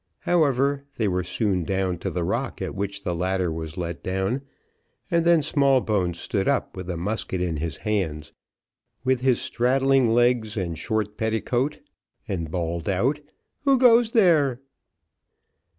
[0.21, 4.41] However, they were soon down to the rock at which the ladder was let down,
[5.11, 8.33] and then Smallbones stood up with a musket in his hands,
[9.03, 11.81] with his straddling legs and short petticoat,
[12.27, 13.19] and bawled out,
[13.63, 14.61] "Who comes there?"